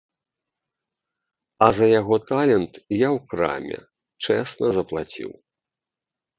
[1.65, 3.79] А за яго талент я ў краме
[4.25, 5.31] чэсна заплаціў.